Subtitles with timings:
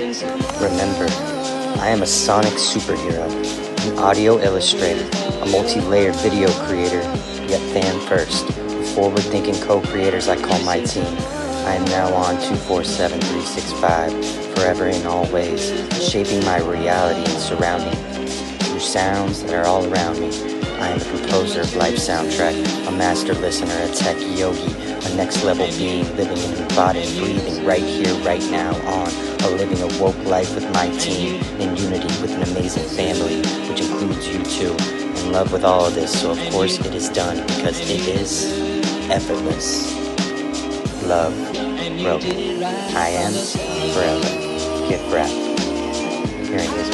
[0.00, 1.04] Remember,
[1.78, 3.28] I am a sonic superhero,
[3.86, 5.06] an audio illustrator,
[5.42, 7.02] a multi layered video creator,
[7.46, 8.46] yet fan first.
[8.46, 11.04] The forward thinking co creators I call my team.
[11.04, 15.70] I am now on 247365, forever in all ways,
[16.02, 17.94] shaping my reality and surrounding
[18.60, 20.30] through sounds that are all around me.
[20.80, 25.44] I am a composer of life soundtrack, a master listener, a tech yogi, a next
[25.44, 29.29] level being living in your body and breathing right here, right now, on
[30.00, 33.36] woke life with my team, in unity with an amazing family,
[33.68, 34.74] which includes you too,
[35.20, 36.22] in love with all of this.
[36.22, 38.46] So, of course, it is done because it is
[39.10, 39.94] effortless.
[41.04, 41.34] Love,
[42.00, 42.62] broken.
[42.64, 43.32] I am
[43.92, 44.88] forever.
[44.88, 45.32] Give breath.
[46.48, 46.89] Hearing is bleeding.